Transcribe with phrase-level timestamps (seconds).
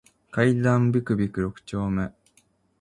[0.31, 2.11] 階段ビクビク六丁目